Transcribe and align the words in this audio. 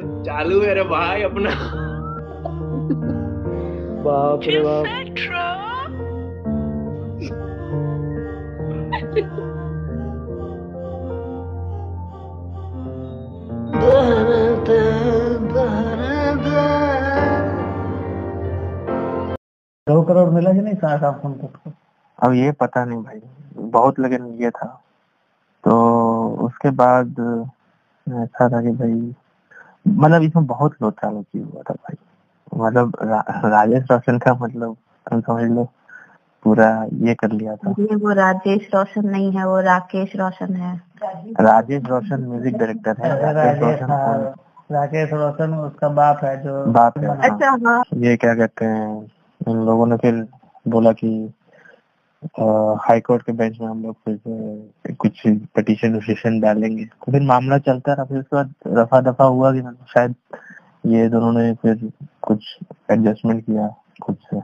चालू 0.00 0.60
है 0.62 0.74
रे 0.74 0.82
भाई 0.82 1.22
अपना। 1.22 1.50
बाप 4.02 4.40
रे 4.44 4.60
बाप। 4.60 4.86
दो 19.88 20.02
करोड़ 20.02 20.30
मिला 20.30 20.52
कि 20.52 20.58
नहीं 20.58 20.74
साठ 20.74 21.02
आफोन 21.02 21.32
को। 21.32 21.72
अब 22.22 22.32
ये 22.32 22.52
पता 22.52 22.84
नहीं 22.84 23.02
भाई 23.02 23.20
बहुत 23.56 24.00
लगन 24.00 24.26
ये 24.26 24.50
था। 24.50 24.82
तो 25.64 25.72
उसके 26.40 26.70
बाद 26.70 27.08
ऐसा 28.08 28.48
था 28.48 28.62
कि 28.62 28.70
भाई 28.70 29.14
मतलब 29.86 30.22
इसमें 30.22 30.46
बहुत 30.46 30.74
लोचा 30.82 31.10
लोची 31.10 31.38
हुआ 31.38 31.62
था 31.62 31.74
भाई। 31.74 31.96
मतलब 32.60 32.96
रा, 33.02 33.20
राजेश 33.44 33.84
रोशन 33.90 34.18
का 34.18 34.34
मतलब 34.34 34.76
तुम 35.06 35.20
समझ 35.20 35.50
लो 35.50 35.68
पूरा 36.42 36.68
ये 36.92 37.14
कर 37.14 37.32
लिया 37.32 37.56
था। 37.56 37.74
ये 37.78 37.96
वो 37.96 38.12
राजेश 38.12 38.68
रोशन 38.74 39.08
नहीं 39.08 39.32
है 39.32 39.46
वो 39.46 39.60
राकेश 39.60 40.16
रोशन 40.16 40.54
है। 40.54 40.74
राजेश 41.40 41.82
रोशन 41.84 42.20
म्यूज़िक 42.20 42.56
डायरेक्टर 42.56 42.96
है 43.00 43.08
राजेश 43.10 43.36
राजेश 43.36 43.62
रोशन 43.62 43.90
हाँ, 43.92 44.34
राकेश 44.72 45.12
रोशन 45.12 45.54
उसका 45.54 45.88
बाप 45.88 46.24
है 46.24 46.36
जो 46.44 46.64
बाप 46.72 46.98
है 46.98 47.06
हाँ। 47.06 47.30
अच्छा 47.30 47.50
हाँ। 47.66 47.82
ये 47.96 48.16
क्या 48.16 48.34
कहते 48.34 48.64
हैं 48.64 49.10
इन 49.48 49.64
लोगों 49.66 49.86
ने 49.86 49.96
फिर 49.96 50.26
बोला 50.68 50.92
कि 50.92 51.08
हाई 52.22 53.00
कोर्ट 53.00 53.22
के 53.22 53.32
बेंच 53.32 53.60
में 53.60 53.68
हम 53.68 53.82
लोग 53.82 53.96
फिर 54.04 54.94
कुछ 54.94 55.22
पिटीशन 55.26 55.94
विटिशन 55.94 56.40
डालेंगे। 56.40 56.84
तो 56.84 57.12
फिर 57.12 57.22
मामला 57.22 57.58
चलता 57.58 57.92
रहा 57.92 58.04
फिर 58.04 58.18
उसके 58.18 58.36
बाद 58.36 58.54
रफा 58.66 59.00
दफ़ा 59.00 59.24
हुआ 59.24 59.52
कि 59.52 59.58
मतलब 59.58 59.86
शायद 59.94 60.14
ये 60.86 61.08
दोनों 61.08 61.32
ने 61.32 61.54
फिर 61.54 61.92
कुछ 62.22 62.58
एडजस्टमेंट 62.90 63.46
किया 63.46 63.68
खुद 64.02 64.16
से। 64.16 64.40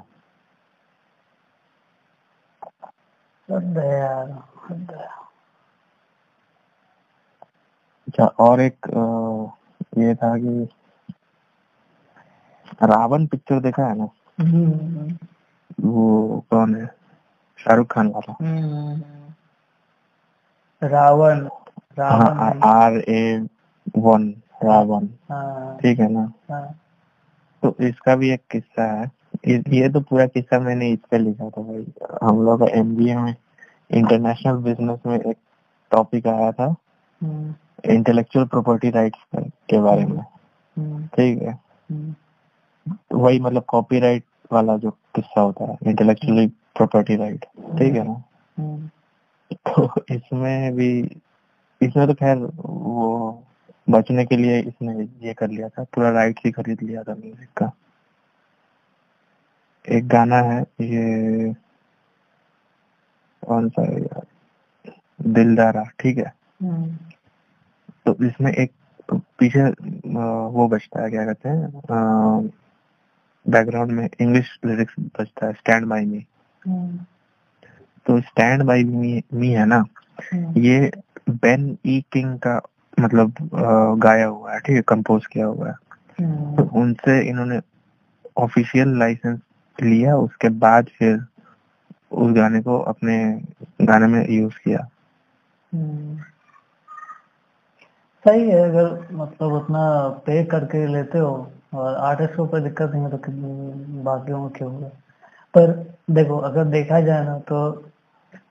अच्छा 8.08 8.26
और 8.26 8.60
एक 8.60 8.86
ये 9.98 10.14
था 10.14 10.38
कि 10.38 10.68
रावण 12.82 13.26
पिक्चर 13.26 13.60
देखा 13.60 13.86
है 13.86 13.98
ना? 13.98 14.08
हम्म, 14.40 15.16
वो 15.80 16.44
कौन 16.50 16.74
है? 16.74 17.05
शाहरुख 17.66 17.86
खान 17.86 18.08
वाला 18.08 18.36
हम्म। 18.40 19.02
रावण 20.86 21.48
रावण। 21.98 22.36
हाँ 22.36 22.60
आर 22.64 22.92
ए 22.92 23.46
वन 23.98 24.34
रावण। 24.64 25.06
हाँ, 25.30 25.78
ठीक 25.82 25.98
है 25.98 26.08
ना? 26.08 26.32
हाँ, 26.50 26.80
तो 27.62 27.76
इसका 27.80 28.16
भी 28.16 28.30
एक 28.30 28.42
किस्सा 28.50 28.84
है। 28.92 29.10
ये, 29.48 29.88
तो 29.88 30.00
पूरा 30.00 30.26
किस्सा 30.26 30.58
मैंने 30.58 30.90
इस 30.90 30.98
पे 31.10 31.18
लिखा 31.18 31.50
था 31.50 31.62
भाई। 31.62 31.86
हम 32.22 32.42
लोग 32.42 32.60
का 32.60 32.66
एमबीए 32.66 33.16
में 33.16 33.34
इंटरनेशनल 33.90 34.56
बिज़नेस 34.56 35.00
में 35.06 35.18
एक 35.20 35.36
टॉपिक 35.90 36.26
आया 36.26 36.52
था। 36.52 36.74
हम्म, 37.22 37.54
इंटेलेक्चुअल 37.90 38.46
प्रॉपर्टी 38.46 38.90
राइट्स 38.90 39.18
के 39.70 39.80
बारे 39.80 40.04
में। 40.04 40.24
हम्म, 40.78 41.06
ठीक 41.06 41.42
है? 41.42 41.58
हम्म, 41.90 42.14
वही 43.12 43.40
मतलब 43.40 43.62
कॉपीराइट 43.62 44.24
वाला 44.52 44.76
जो 44.76 44.90
किस्सा 44.90 45.40
होता 45.40 45.64
है 45.64 45.78
इंटेलेक्चुअल 45.86 46.50
प्रॉपर्टी 46.76 47.16
राइट 47.16 47.44
ठीक 47.78 47.94
है 47.94 48.02
ना? 48.04 48.22
हम्म, 48.56 48.88
तो 49.50 50.04
इसमें 50.10 50.74
भी 50.76 50.88
इसमें 51.80 52.06
तो 52.06 52.14
खैर 52.14 52.36
वो 52.38 53.42
बचने 53.90 54.24
के 54.26 54.36
लिए 54.36 54.60
इसने 54.60 55.04
ये 55.26 55.34
कर 55.34 55.48
लिया 55.50 55.68
था 55.68 55.84
पूरा 55.94 56.10
राइट 56.10 56.40
ही 56.44 56.50
खरीद 56.52 56.82
लिया 56.82 57.02
था 57.02 57.14
म्यूज़िक 57.14 57.48
का। 57.56 57.70
एक 59.84 60.06
गाना 60.08 60.36
है 60.42 60.60
ये 60.60 61.52
कौन 63.42 63.68
सा 63.68 63.82
है 63.82 64.00
यार? 64.00 64.26
दिलदारा 65.20 65.82
ठीक 66.00 66.18
है? 66.18 66.32
हम्म, 66.62 66.96
तो 68.06 68.16
इसमें 68.26 68.52
एक 68.52 68.72
पीछे 69.38 69.62
वो 70.52 70.66
बजता 70.68 71.02
है 71.02 71.10
क्या 71.10 71.24
कहते 71.24 71.48
हैं 71.48 72.50
बैकग्राउंड 73.46 73.92
में 73.92 74.08
इंग्लिश 74.20 74.58
लिरिक्स 74.64 74.94
बजता 75.20 75.46
है 75.46 75.52
स्टैंड 75.52 75.86
बाई 75.86 76.04
मी 76.04 76.26
तो 78.06 78.20
स्टैंड 78.20 78.62
बाई 78.62 78.84
मी 79.34 79.48
है 79.48 79.66
ना? 79.66 79.84
हम्म, 80.32 80.58
ये 80.58 80.90
बेन 81.30 81.78
ई 81.86 82.04
किंग 82.12 82.38
का 82.38 82.60
मतलब 83.00 83.32
गाया 83.98 84.26
हुआ 84.26 84.52
है 84.52 84.60
ठीक 84.60 84.76
है? 84.76 84.82
कंपोज 84.82 85.26
किया 85.26 85.46
हुआ 85.46 85.68
है। 85.68 85.72
तो 85.72 86.24
हम्म, 86.24 86.82
उनसे 86.82 87.28
इन्होंने 87.28 87.60
ऑफिशियल 88.36 88.98
लाइसेंस 88.98 89.40
लिया 89.82 90.16
उसके 90.16 90.48
बाद 90.48 90.86
फिर 90.98 91.26
उस 92.12 92.32
गाने 92.32 92.62
को 92.62 92.78
अपने 92.78 93.42
गाने 93.82 94.06
में 94.06 94.30
यूज़ 94.30 94.54
किया। 94.64 94.88
हम्म। 95.74 96.18
सही 98.28 98.50
है 98.50 98.70
अगर 98.70 99.08
मतलब 99.12 99.52
उतना 99.52 100.08
पे 100.08 100.44
करके 100.44 100.86
लेते 100.86 101.18
हो 101.18 101.52
और 101.74 101.94
आर्टिस्ट 101.94 102.36
को 102.36 102.46
कोई 102.46 102.60
दिक्कत 102.60 102.90
नहीं 102.90 103.02
है 103.02 103.10
तो 103.10 103.16
कि- 103.16 103.34
बाकियों 104.04 104.42
को 104.42 104.48
क्यों 104.48 104.72
होगा 104.74 104.88
पर 105.56 105.72
देखो 106.10 106.36
अगर 106.38 106.64
देखा 106.64 107.00
जाए 107.00 107.24
ना 107.24 107.38
तो 107.38 107.60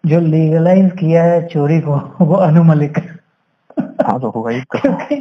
जो 0.05 0.19
लीगलाइज 0.19 0.91
किया 0.91 1.23
है 1.23 1.47
चोरी 1.47 1.79
को 1.79 1.95
वो 2.25 2.35
अनु 2.35 2.63
मलिक। 2.63 2.97
हाँ 3.79 4.19
तो 4.19 4.31
क्योंकि 4.75 5.15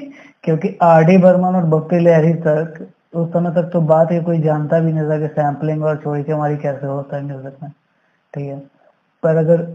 क्योंकि 0.45 0.79
आर 0.83 1.05
डी 1.05 1.17
बर्मन 1.19 1.57
और 1.57 1.65
बप्पी 1.65 1.99
लहरी 1.99 2.33
तक 2.35 2.87
उस 3.15 3.29
समय 3.29 3.51
तक 3.51 3.71
तो 3.73 3.81
बात 3.81 4.13
ही 4.13 4.21
कोई 4.23 4.39
जानता 4.39 4.79
भी 4.81 4.93
नहीं 4.93 5.09
था 5.11 5.19
कि 5.19 5.29
सैम्पलिंग 5.35 5.85
और 5.85 5.97
चोरी 5.97 6.23
के 6.25 6.33
हमारी 6.33 6.57
कैसे 6.57 6.87
होता 6.87 7.17
है 7.17 7.23
म्यूज़िक 7.23 7.57
में। 7.63 7.71
ठीक 8.35 8.45
है? 8.45 8.59
पर 9.23 9.37
अगर 9.37 9.67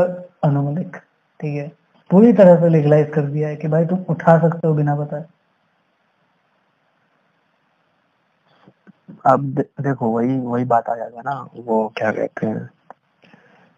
अनु 0.44 0.62
मलिक। 0.62 0.96
ठीक 1.40 1.56
है? 1.56 1.68
पूरी 2.10 2.32
तरह 2.32 2.60
से 2.60 2.68
लीगलाइज 2.68 3.10
कर 3.14 3.26
दिया 3.26 3.48
है 3.48 3.56
कि 3.56 3.68
भाई 3.68 3.86
तुम 3.86 3.98
उठा 4.08 4.38
सकते 4.38 4.68
हो 4.68 4.74
बिना 4.74 4.96
बताए। 4.96 5.24
अब 9.26 9.40
दे- 9.40 9.84
देखो 9.84 10.08
वही 10.08 10.38
वही 10.38 10.64
बात 10.64 10.88
आ 10.88 10.94
जाएगा 10.94 11.20
ना 11.20 11.48
वो 11.56 11.92
क्या 11.96 12.12
कहते 12.12 12.46
हैं 12.46 12.70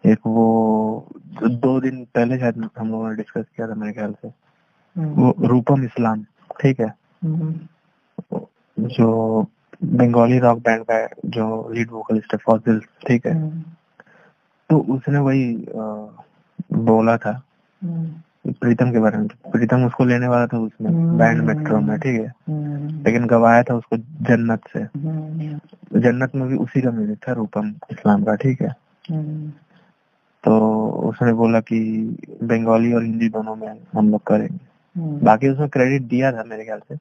एक 0.06 0.18
वो 0.26 1.06
दो- 1.42 1.82
दिन 1.82 2.04
पहले 2.04 2.38
शायद 2.38 2.70
हम 2.78 2.90
लोगों 2.90 3.10
ने 3.10 3.16
डिस्कस 3.16 3.44
किया 3.56 3.68
था 3.68 3.74
मेरे 3.74 3.92
ख्याल 3.92 4.12
से। 4.12 4.28
हम्म, 4.96 5.14
वो 5.14 5.34
रूपम 5.40 5.84
इस्लाम 5.84 6.22
ठीक 6.60 6.80
है? 6.80 6.94
हम्म, 7.24 7.54
जो 8.86 9.42
बंगाली 9.84 10.38
रॉक 10.38 10.58
बैंड 10.58 10.84
का 10.90 11.08
जो 11.26 11.68
लीड 11.68 11.90
वोकलिस्ट 11.90 12.32
है 12.32 12.38
फॉजिल 12.38 12.80
ठीक 12.80 13.26
है? 13.26 13.34
हम्म, 13.34 13.62
तो 14.70 14.94
उसने 14.94 15.18
वही 15.18 15.54
अ, 15.56 16.08
बोला 16.72 17.16
था। 17.16 17.42
हम्म, 17.84 18.14
प्रीतम 18.52 18.90
के 18.92 18.98
बारे 18.98 19.18
में 19.18 19.26
प्रीतम 19.28 19.84
उसको 19.86 20.04
लेने 20.04 20.26
वाला 20.28 20.46
था 20.46 20.58
उसमें 20.58 20.90
हम्म। 20.90 21.18
बैंड 21.18 21.42
मेट्रो 21.42 21.80
में 21.80 21.98
ठीक 22.00 22.20
है? 22.20 22.32
हम्म, 22.48 23.02
लेकिन 23.04 23.26
गवाया 23.26 23.62
था 23.62 23.74
उसको 23.74 23.96
जन्नत 23.96 24.60
से। 24.72 24.80
हम्म, 24.80 26.00
जन्नत 26.00 26.34
में 26.34 26.48
भी 26.48 26.56
उसी 26.56 26.80
का 26.80 26.90
म्यूज़िक 26.90 27.18
था 27.28 27.32
रूपम 27.32 27.68
इस्लाम 27.90 28.22
का 28.24 28.34
ठीक 28.34 28.62
है? 28.62 28.74
तो 30.44 30.88
उसने 30.88 31.32
बोला 31.32 31.60
कि 31.60 31.80
बंगाली 32.42 32.92
और 32.92 33.04
हिंदी 33.04 33.28
दोनों 33.28 33.56
में 33.56 33.68
हम 33.94 34.10
लोग 34.10 34.22
करेंगे। 34.26 35.20
बाकी 35.24 35.48
उसमें 35.48 35.68
क्रेडिट 35.68 36.02
दिया 36.02 36.32
था 36.32 36.44
मेरे 36.44 36.64
ख्याल 36.64 36.80
से। 36.88 36.94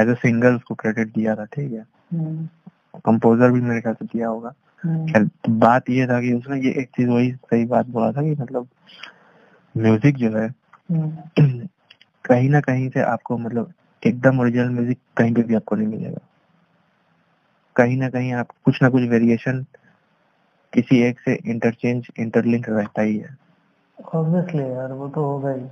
एज 0.00 0.08
ए 0.08 0.14
सिंगर 0.14 0.52
उसको 0.52 0.74
क्रेडिट 0.74 1.08
दिया 1.08 1.34
था 1.34 1.44
ठीक 1.44 1.72
है? 1.72 1.84
कंपोजर 3.04 3.50
भी 3.50 3.60
मेरे 3.60 3.80
ख्याल 3.80 3.94
से 3.94 4.04
दिया 4.04 4.28
होगा। 4.28 4.52
बात 5.48 5.90
ये 5.90 6.06
था 6.06 6.20
कि 6.20 6.32
उसने 6.32 6.60
ये 6.60 6.70
एक 6.80 6.88
चीज़ 6.88 7.08
वही 7.08 7.32
सही 7.32 7.64
बात 7.64 7.86
बोला 7.86 8.12
था 8.12 8.22
कि 8.22 8.30
मतलब 8.30 8.66
म्यूज़िक 9.76 10.16
जो 10.16 10.30
है 10.38 10.61
कहीं 12.24 12.50
ना 12.50 12.60
कहीं 12.60 12.90
से 12.90 13.00
आपको 13.00 13.38
मतलब 13.38 13.72
एकदम 14.06 14.40
ओरिजिनल 14.40 14.68
म्यूज़िक 14.68 14.98
कहीं 15.16 15.34
पे 15.34 15.42
भी 15.42 15.54
आपको 15.54 15.76
नहीं 15.76 15.86
मिलेगा। 15.86 16.20
कहीं 17.76 17.96
ना 17.96 18.08
कहीं 18.08 18.32
आप 18.32 18.48
कुछ 18.64 18.82
ना 18.82 18.88
कुछ 18.88 19.02
वेरिएशन 19.02 19.66
किसी 20.72 21.02
एक 21.02 21.20
से 21.20 21.34
इंटरचेंज 21.46 22.08
इंटरलिंक 22.18 22.68
रहता 22.68 23.02
ही 23.02 23.16
है। 23.18 23.36
ऑब्वियसली 24.14 24.62
यार 24.62 24.92
वो 24.92 25.08
तो 25.08 25.24
होगा 25.24 25.50
ही। 25.50 25.62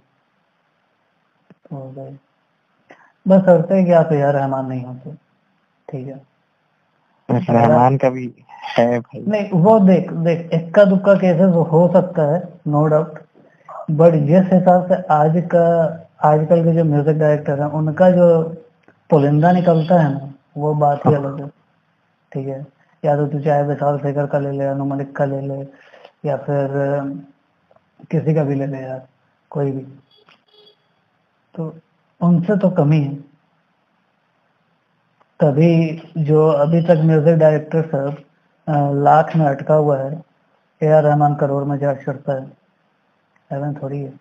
होगा 1.72 2.02
ही। 2.02 2.16
बस 3.28 3.42
करते 3.46 3.74
हैं 3.74 3.86
कि 3.86 3.92
आप 3.92 4.12
यार 4.12 4.34
रहमान 4.34 4.66
नहीं 4.66 4.84
होते। 4.84 5.10
ठीक 5.88 6.06
है। 6.06 6.22
रहमान 7.30 7.96
का 7.96 8.10
भी 8.10 8.34
है 8.78 9.00
भाई। 9.00 9.24
नहीं 9.28 9.50
वो 9.50 9.80
देख 9.80 10.12
देख 10.12 10.50
इक्का 10.54 10.84
दुक्का 10.84 11.14
केसेस 11.14 11.54
हो 11.54 11.90
सकता 11.92 12.22
है 12.22 12.60
नो 12.68 12.86
डाउट 12.86 13.18
बट 13.90 14.14
जिस 14.26 14.52
हिसाब 14.52 14.86
से 14.88 14.94
आज 15.12 15.36
का, 15.54 15.62
आजकल 16.22 16.64
के 16.64 16.72
जो 16.74 16.84
म्यूज़िक 16.84 17.18
डायरेक्टर 17.18 17.60
हैं, 17.60 17.68
उनका 17.68 18.10
जो 18.10 18.26
पुलिंदा 19.10 19.52
निकलता 19.52 20.00
है 20.00 20.12
ना, 20.12 20.32
वो 20.56 20.74
बात 20.74 21.06
ही 21.06 21.14
अलग 21.14 21.40
है। 21.40 21.48
ठीक 22.32 22.46
है? 22.48 22.66
या 23.02 23.16
तो 23.16 23.26
तू 23.26 23.40
चाहे 23.40 23.62
विशाल 23.62 23.98
शेखर 23.98 24.26
का 24.26 24.38
ले 24.38 24.50
ले 24.52 24.64
अनु 24.66 24.84
मलिक 24.84 25.14
का 25.16 25.24
ले 25.24 25.40
ले, 25.40 25.60
या 26.24 26.36
फिर 26.38 26.68
किसी 28.10 28.34
का 28.34 28.44
भी 28.44 28.54
ले 28.54 28.66
ले 28.66 28.78
यार, 28.78 29.02
कोई 29.50 29.70
भी। 29.70 29.82
तो 31.54 31.74
उनसे 32.20 32.56
तो 32.58 32.70
कमी 32.70 33.00
है 33.00 33.14
तभी 35.40 36.02
जो 36.18 36.46
अभी 36.48 36.80
तक 36.84 37.02
म्यूज़िक 37.04 37.38
डायरेक्टर 37.38 37.82
सब 37.88 38.16
लाख 39.02 39.36
में 39.36 39.46
अटका 39.46 39.74
हुआ 39.74 39.98
है 39.98 40.22
ए 40.80 40.88
आर 40.88 41.02
रहमान 41.02 41.34
करोड़ 41.34 41.62
में 41.64 41.76
चार्ज 41.78 42.04
करता 42.04 42.32
है। 42.32 42.59
ऐसा 43.52 43.72
थोड़ी 43.82 43.98
है। 43.98 44.18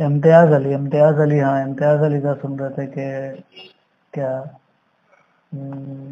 इम्तियाज़ 0.00 0.52
अली 0.52 0.72
इम्तियाज़ 0.72 1.16
अली 1.16 1.38
हाँ 1.38 1.62
इम्तियाज़ 1.62 2.00
अली 2.00 2.20
का 2.20 2.34
सुन 2.34 2.58
रहे 2.58 2.70
थे 2.70 2.86
कि 2.86 3.72
क्या 4.14 4.30
हम्म, 5.54 6.10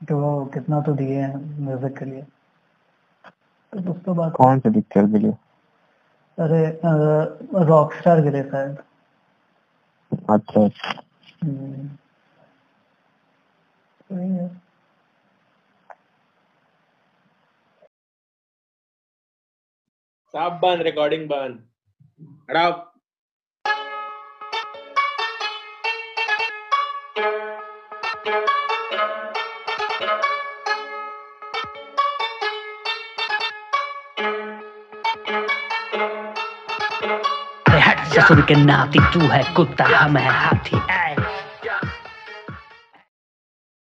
कि 0.00 0.14
वो 0.14 0.44
कितना 0.44 0.80
तो 0.80 0.92
दिए 0.94 1.20
हैं 1.20 1.58
म्यूज़िक 1.60 1.98
के 1.98 2.04
लिए। 2.04 2.22
तो 3.72 3.90
उस 3.90 4.02
तो 4.04 4.14
बात 4.14 4.32
कौन 4.32 4.60
से 4.60 4.70
पिक्चर 4.70 5.06
के 5.06 5.18
लिए? 5.18 5.32
अरे 6.38 6.80
रॉक 7.64 7.94
स्टार 7.94 8.20
गिरे 8.20 8.42
शायद। 8.42 8.78
अच्छा। 10.30 10.68
साफ़ 20.30 20.54
बंद 20.62 20.82
रिकॉर्डिंग 20.82 21.28
बंद। 21.28 21.58
हटाओ 22.50 22.72
हट 37.80 37.98
ससुर 38.06 38.40
के 38.42 38.54
नाती, 38.54 38.98
तू 39.12 39.20
है 39.28 39.42
कुत्ता, 39.54 39.84
हम 39.96 40.16
है 40.16 40.30
हाथी। 40.30 40.76
ऐ 40.90 41.09